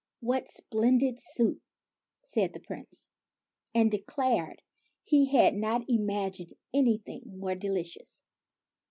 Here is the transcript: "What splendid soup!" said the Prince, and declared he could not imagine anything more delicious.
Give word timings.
"What 0.19 0.47
splendid 0.47 1.19
soup!" 1.19 1.61
said 2.23 2.53
the 2.53 2.59
Prince, 2.59 3.07
and 3.75 3.91
declared 3.91 4.63
he 5.03 5.29
could 5.29 5.53
not 5.53 5.83
imagine 5.87 6.53
anything 6.73 7.21
more 7.37 7.53
delicious. 7.53 8.23